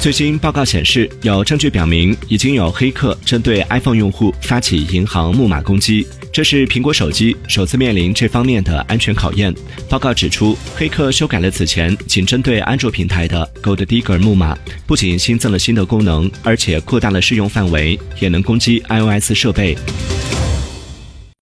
[0.00, 9.52] 最新报告显示，有证据表明已经有黑客针对 iPhone 用户发起银行木马攻击，这是苹果手机首次面临这方面的安全考验。
[9.88, 14.56] 报告指出，黑客修改了此前仅针对安卓平台的 Gold Digger 木马，
[14.86, 19.76] 不仅新增了新的功能，而且扩大了适用范围，也能攻击 iOS 设备。